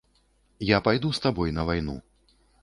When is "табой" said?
1.27-1.53